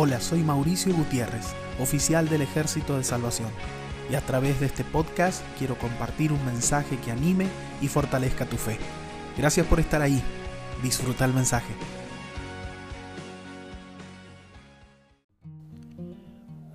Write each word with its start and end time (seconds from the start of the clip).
Hola, 0.00 0.20
soy 0.20 0.44
Mauricio 0.44 0.94
Gutiérrez, 0.94 1.56
oficial 1.80 2.28
del 2.28 2.42
Ejército 2.42 2.96
de 2.96 3.02
Salvación, 3.02 3.50
y 4.08 4.14
a 4.14 4.20
través 4.20 4.60
de 4.60 4.66
este 4.66 4.84
podcast 4.84 5.42
quiero 5.58 5.76
compartir 5.76 6.30
un 6.30 6.46
mensaje 6.46 6.96
que 7.00 7.10
anime 7.10 7.48
y 7.82 7.88
fortalezca 7.88 8.46
tu 8.46 8.56
fe. 8.56 8.78
Gracias 9.36 9.66
por 9.66 9.80
estar 9.80 10.00
ahí. 10.00 10.22
Disfruta 10.84 11.24
el 11.24 11.34
mensaje. 11.34 11.74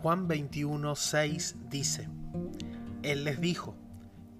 Juan 0.01 0.27
21, 0.27 0.93
6 0.93 1.55
dice, 1.69 2.09
Él 3.03 3.23
les 3.23 3.39
dijo, 3.39 3.77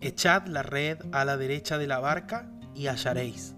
Echad 0.02 0.48
la 0.48 0.62
red 0.62 0.98
a 1.14 1.24
la 1.24 1.38
derecha 1.38 1.78
de 1.78 1.88
la 1.88 2.00
barca 2.00 2.52
y 2.76 2.88
hallaréis. 2.88 3.56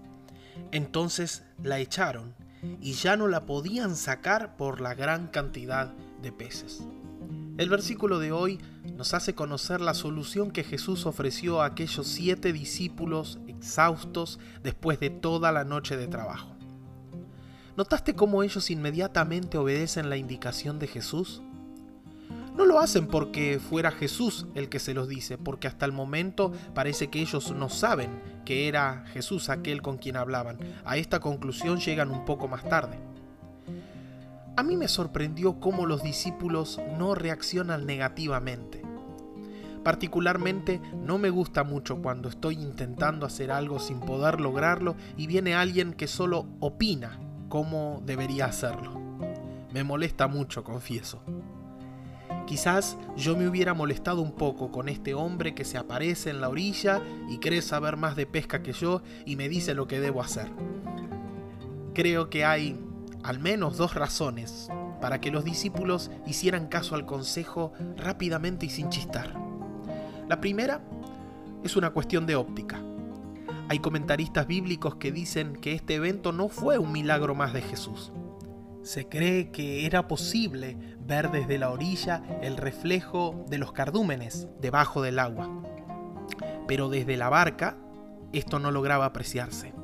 Entonces 0.70 1.42
la 1.64 1.80
echaron 1.80 2.45
y 2.80 2.92
ya 2.92 3.16
no 3.16 3.28
la 3.28 3.46
podían 3.46 3.96
sacar 3.96 4.56
por 4.56 4.80
la 4.80 4.94
gran 4.94 5.28
cantidad 5.28 5.92
de 6.22 6.32
peces. 6.32 6.86
El 7.58 7.70
versículo 7.70 8.18
de 8.18 8.32
hoy 8.32 8.58
nos 8.96 9.14
hace 9.14 9.34
conocer 9.34 9.80
la 9.80 9.94
solución 9.94 10.50
que 10.50 10.62
Jesús 10.62 11.06
ofreció 11.06 11.62
a 11.62 11.66
aquellos 11.66 12.06
siete 12.06 12.52
discípulos 12.52 13.38
exhaustos 13.46 14.38
después 14.62 15.00
de 15.00 15.08
toda 15.10 15.52
la 15.52 15.64
noche 15.64 15.96
de 15.96 16.06
trabajo. 16.06 16.54
¿Notaste 17.76 18.14
cómo 18.14 18.42
ellos 18.42 18.70
inmediatamente 18.70 19.58
obedecen 19.58 20.10
la 20.10 20.16
indicación 20.16 20.78
de 20.78 20.86
Jesús? 20.86 21.42
No 22.56 22.64
lo 22.64 22.80
hacen 22.80 23.06
porque 23.06 23.58
fuera 23.58 23.90
Jesús 23.90 24.46
el 24.54 24.70
que 24.70 24.78
se 24.78 24.94
los 24.94 25.08
dice, 25.08 25.36
porque 25.36 25.68
hasta 25.68 25.84
el 25.84 25.92
momento 25.92 26.52
parece 26.74 27.08
que 27.08 27.20
ellos 27.20 27.52
no 27.52 27.68
saben 27.68 28.22
que 28.46 28.66
era 28.66 29.04
Jesús 29.12 29.50
aquel 29.50 29.82
con 29.82 29.98
quien 29.98 30.16
hablaban. 30.16 30.58
A 30.84 30.96
esta 30.96 31.20
conclusión 31.20 31.80
llegan 31.80 32.10
un 32.10 32.24
poco 32.24 32.48
más 32.48 32.66
tarde. 32.66 32.98
A 34.56 34.62
mí 34.62 34.74
me 34.78 34.88
sorprendió 34.88 35.60
cómo 35.60 35.84
los 35.84 36.02
discípulos 36.02 36.80
no 36.96 37.14
reaccionan 37.14 37.84
negativamente. 37.84 38.80
Particularmente 39.84 40.80
no 40.94 41.18
me 41.18 41.28
gusta 41.28 41.62
mucho 41.62 42.00
cuando 42.00 42.30
estoy 42.30 42.54
intentando 42.54 43.26
hacer 43.26 43.50
algo 43.50 43.78
sin 43.78 44.00
poder 44.00 44.40
lograrlo 44.40 44.96
y 45.18 45.26
viene 45.26 45.54
alguien 45.54 45.92
que 45.92 46.06
solo 46.06 46.46
opina 46.60 47.20
cómo 47.50 48.02
debería 48.06 48.46
hacerlo. 48.46 48.98
Me 49.74 49.84
molesta 49.84 50.26
mucho, 50.26 50.64
confieso. 50.64 51.22
Quizás 52.46 52.96
yo 53.16 53.36
me 53.36 53.48
hubiera 53.48 53.74
molestado 53.74 54.22
un 54.22 54.32
poco 54.32 54.70
con 54.70 54.88
este 54.88 55.14
hombre 55.14 55.54
que 55.54 55.64
se 55.64 55.78
aparece 55.78 56.30
en 56.30 56.40
la 56.40 56.48
orilla 56.48 57.02
y 57.28 57.38
cree 57.38 57.60
saber 57.60 57.96
más 57.96 58.14
de 58.14 58.26
pesca 58.26 58.62
que 58.62 58.72
yo 58.72 59.02
y 59.24 59.34
me 59.34 59.48
dice 59.48 59.74
lo 59.74 59.88
que 59.88 59.98
debo 59.98 60.22
hacer. 60.22 60.48
Creo 61.92 62.30
que 62.30 62.44
hay 62.44 62.78
al 63.24 63.40
menos 63.40 63.76
dos 63.76 63.94
razones 63.94 64.68
para 65.00 65.20
que 65.20 65.32
los 65.32 65.44
discípulos 65.44 66.10
hicieran 66.24 66.68
caso 66.68 66.94
al 66.94 67.04
consejo 67.04 67.72
rápidamente 67.96 68.66
y 68.66 68.70
sin 68.70 68.90
chistar. 68.90 69.34
La 70.28 70.40
primera 70.40 70.80
es 71.64 71.76
una 71.76 71.90
cuestión 71.90 72.26
de 72.26 72.36
óptica. 72.36 72.80
Hay 73.68 73.80
comentaristas 73.80 74.46
bíblicos 74.46 74.94
que 74.96 75.10
dicen 75.10 75.56
que 75.56 75.72
este 75.72 75.94
evento 75.96 76.30
no 76.30 76.48
fue 76.48 76.78
un 76.78 76.92
milagro 76.92 77.34
más 77.34 77.52
de 77.52 77.62
Jesús. 77.62 78.12
Se 78.86 79.08
cree 79.08 79.50
que 79.50 79.84
era 79.84 80.06
posible 80.06 80.76
ver 81.00 81.32
desde 81.32 81.58
la 81.58 81.70
orilla 81.70 82.22
el 82.40 82.56
reflejo 82.56 83.44
de 83.48 83.58
los 83.58 83.72
cardúmenes 83.72 84.46
debajo 84.60 85.02
del 85.02 85.18
agua. 85.18 85.50
Pero 86.68 86.88
desde 86.88 87.16
la 87.16 87.28
barca 87.28 87.76
esto 88.32 88.60
no 88.60 88.70
lograba 88.70 89.06
apreciarse. 89.06 89.74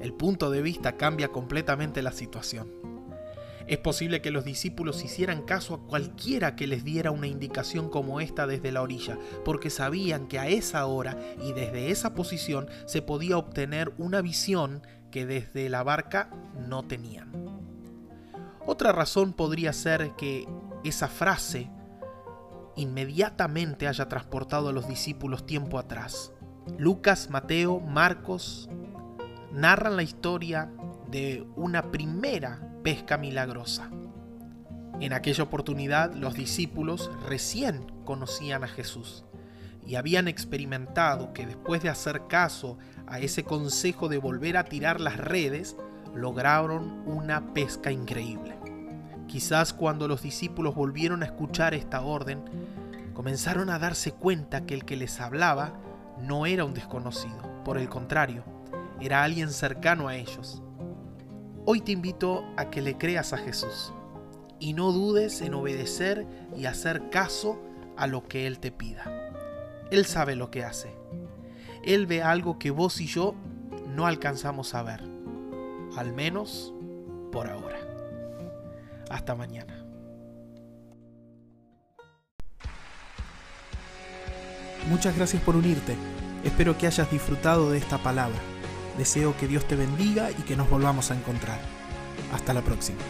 El 0.00 0.12
punto 0.12 0.52
de 0.52 0.62
vista 0.62 0.96
cambia 0.96 1.32
completamente 1.32 2.00
la 2.00 2.12
situación. 2.12 2.70
Es 3.66 3.78
posible 3.78 4.22
que 4.22 4.30
los 4.30 4.44
discípulos 4.44 5.04
hicieran 5.04 5.42
caso 5.42 5.74
a 5.74 5.84
cualquiera 5.88 6.54
que 6.54 6.68
les 6.68 6.84
diera 6.84 7.10
una 7.10 7.26
indicación 7.26 7.90
como 7.90 8.20
esta 8.20 8.46
desde 8.46 8.70
la 8.70 8.82
orilla, 8.82 9.18
porque 9.44 9.68
sabían 9.68 10.28
que 10.28 10.38
a 10.38 10.46
esa 10.46 10.86
hora 10.86 11.18
y 11.42 11.54
desde 11.54 11.90
esa 11.90 12.14
posición 12.14 12.68
se 12.84 13.02
podía 13.02 13.36
obtener 13.36 13.92
una 13.98 14.22
visión 14.22 14.86
que 15.10 15.26
desde 15.26 15.68
la 15.68 15.82
barca 15.82 16.30
no 16.68 16.84
tenían. 16.84 17.45
Otra 18.66 18.92
razón 18.92 19.32
podría 19.32 19.72
ser 19.72 20.12
que 20.16 20.48
esa 20.82 21.08
frase 21.08 21.70
inmediatamente 22.74 23.88
haya 23.88 24.08
transportado 24.08 24.68
a 24.68 24.72
los 24.72 24.88
discípulos 24.88 25.46
tiempo 25.46 25.78
atrás. 25.78 26.32
Lucas, 26.76 27.30
Mateo, 27.30 27.80
Marcos 27.80 28.68
narran 29.52 29.96
la 29.96 30.02
historia 30.02 30.70
de 31.10 31.46
una 31.54 31.90
primera 31.90 32.60
pesca 32.82 33.16
milagrosa. 33.16 33.90
En 35.00 35.12
aquella 35.12 35.44
oportunidad 35.44 36.14
los 36.14 36.34
discípulos 36.34 37.10
recién 37.28 37.86
conocían 38.04 38.64
a 38.64 38.68
Jesús 38.68 39.24
y 39.86 39.94
habían 39.94 40.26
experimentado 40.26 41.32
que 41.32 41.46
después 41.46 41.82
de 41.82 41.88
hacer 41.88 42.22
caso 42.28 42.78
a 43.06 43.20
ese 43.20 43.44
consejo 43.44 44.08
de 44.08 44.18
volver 44.18 44.56
a 44.56 44.64
tirar 44.64 45.00
las 45.00 45.16
redes, 45.16 45.76
lograron 46.16 47.02
una 47.06 47.52
pesca 47.52 47.92
increíble. 47.92 48.56
Quizás 49.26 49.72
cuando 49.72 50.08
los 50.08 50.22
discípulos 50.22 50.74
volvieron 50.74 51.22
a 51.22 51.26
escuchar 51.26 51.74
esta 51.74 52.00
orden, 52.02 52.42
comenzaron 53.12 53.70
a 53.70 53.78
darse 53.78 54.12
cuenta 54.12 54.66
que 54.66 54.74
el 54.74 54.84
que 54.84 54.96
les 54.96 55.20
hablaba 55.20 55.74
no 56.20 56.46
era 56.46 56.64
un 56.64 56.74
desconocido, 56.74 57.62
por 57.64 57.78
el 57.78 57.88
contrario, 57.88 58.44
era 59.00 59.22
alguien 59.22 59.50
cercano 59.50 60.08
a 60.08 60.16
ellos. 60.16 60.62
Hoy 61.66 61.80
te 61.80 61.92
invito 61.92 62.44
a 62.56 62.70
que 62.70 62.80
le 62.80 62.96
creas 62.96 63.32
a 63.32 63.38
Jesús 63.38 63.92
y 64.58 64.72
no 64.72 64.92
dudes 64.92 65.42
en 65.42 65.54
obedecer 65.54 66.26
y 66.56 66.66
hacer 66.66 67.10
caso 67.10 67.60
a 67.96 68.06
lo 68.06 68.26
que 68.26 68.46
Él 68.46 68.58
te 68.58 68.70
pida. 68.70 69.32
Él 69.90 70.06
sabe 70.06 70.36
lo 70.36 70.50
que 70.50 70.64
hace. 70.64 70.94
Él 71.84 72.06
ve 72.06 72.22
algo 72.22 72.58
que 72.58 72.70
vos 72.70 73.00
y 73.00 73.06
yo 73.06 73.34
no 73.88 74.06
alcanzamos 74.06 74.74
a 74.74 74.82
ver, 74.82 75.15
al 75.96 76.12
menos 76.12 76.72
por 77.32 77.48
ahora. 77.48 77.78
Hasta 79.10 79.34
mañana. 79.34 79.84
Muchas 84.88 85.16
gracias 85.16 85.42
por 85.42 85.56
unirte. 85.56 85.96
Espero 86.44 86.78
que 86.78 86.86
hayas 86.86 87.10
disfrutado 87.10 87.70
de 87.70 87.78
esta 87.78 87.98
palabra. 87.98 88.38
Deseo 88.98 89.36
que 89.36 89.48
Dios 89.48 89.66
te 89.66 89.74
bendiga 89.74 90.30
y 90.30 90.42
que 90.42 90.56
nos 90.56 90.70
volvamos 90.70 91.10
a 91.10 91.16
encontrar. 91.16 91.58
Hasta 92.32 92.54
la 92.54 92.62
próxima. 92.62 93.00